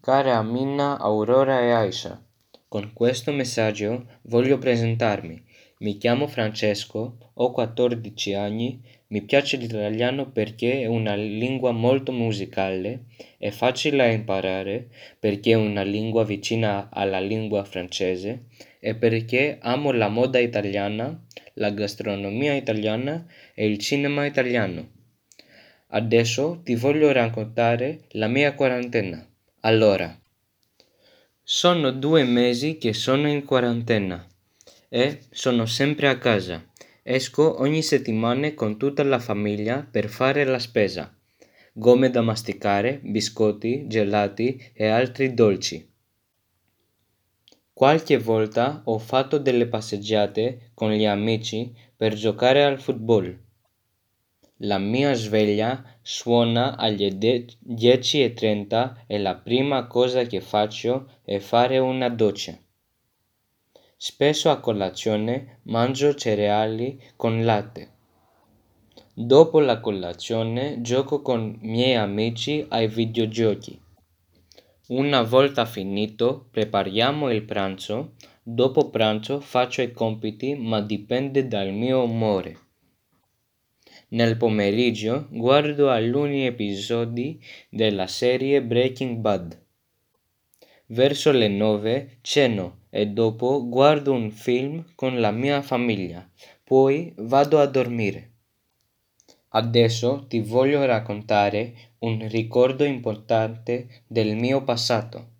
[0.00, 2.22] Cara Amina, Aurora e Aisha,
[2.68, 5.42] con questo messaggio voglio presentarmi.
[5.78, 13.06] Mi chiamo Francesco, ho 14 anni, mi piace l'italiano perché è una lingua molto musicale,
[13.38, 14.88] è facile da imparare
[15.18, 18.44] perché è una lingua vicina alla lingua francese
[18.78, 21.24] e perché amo la moda italiana,
[21.54, 24.90] la gastronomia italiana e il cinema italiano.
[25.88, 29.28] Adesso ti voglio raccontare la mia quarantena.
[29.68, 30.18] Allora,
[31.42, 34.26] sono due mesi che sono in quarantena
[34.88, 36.64] e sono sempre a casa.
[37.02, 41.14] Esco ogni settimana con tutta la famiglia per fare la spesa.
[41.74, 45.86] Gomme da masticare, biscotti, gelati e altri dolci.
[47.70, 53.38] Qualche volta ho fatto delle passeggiate con gli amici per giocare al football.
[54.62, 62.08] La mia sveglia suona alle 10.30 e la prima cosa che faccio è fare una
[62.08, 62.58] doccia.
[63.96, 67.92] Spesso a colazione mangio cereali con latte.
[69.14, 73.80] Dopo la colazione gioco con miei amici ai videogiochi.
[74.88, 82.02] Una volta finito prepariamo il pranzo, dopo pranzo faccio i compiti ma dipende dal mio
[82.02, 82.66] umore.
[84.10, 89.60] Nel pomeriggio guardo alcuni episodi della serie Breaking Bad.
[90.86, 96.26] Verso le nove ceno e dopo guardo un film con la mia famiglia,
[96.64, 98.30] poi vado a dormire.
[99.48, 105.32] Adesso ti voglio raccontare un ricordo importante del mio passato.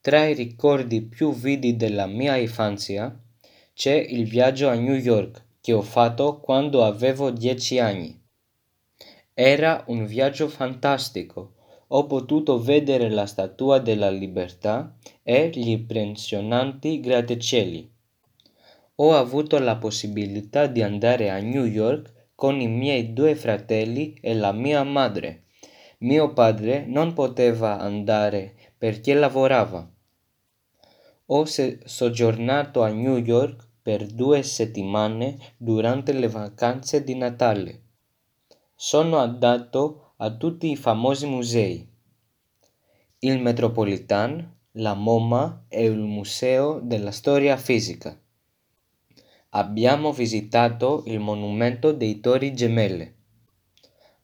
[0.00, 3.12] Tra i ricordi più vidi della mia infanzia
[3.74, 8.20] c'è il viaggio a New York che ho fatto quando avevo dieci anni.
[9.32, 11.54] Era un viaggio fantastico.
[11.86, 17.90] Ho potuto vedere la Statua della Libertà e gli impressionanti grattacieli.
[18.96, 24.34] Ho avuto la possibilità di andare a New York con i miei due fratelli e
[24.34, 25.44] la mia madre.
[25.98, 29.88] Mio padre non poteva andare perché lavorava.
[31.26, 37.82] Ho soggiornato a New York per due settimane durante le vacanze di Natale.
[38.74, 41.90] Sono andato a tutti i famosi musei,
[43.18, 48.18] il Metropolitan, la MoMA e il Museo della Storia Fisica.
[49.50, 53.14] Abbiamo visitato il monumento dei Tori Gemelle.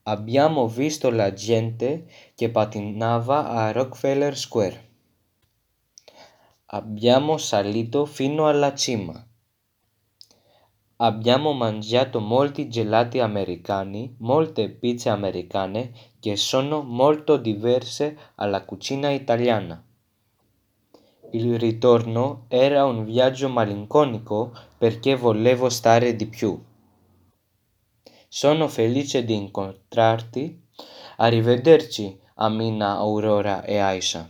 [0.05, 4.89] Abbiamo visto la gente che pattinava a Rockefeller Square.
[6.67, 9.28] Abbiamo salito fino alla cima.
[11.00, 19.81] Abbiamo mangiato molti gelati americani, molte pizze americane che sono molto diverse alla cucina italiana.
[21.31, 26.60] Il ritorno era un viaggio malinconico perché volevo stare di più.
[28.26, 30.66] Sono felice di incontrarti.
[31.19, 34.28] Arrivederci, Amina, Aurora e Aisha.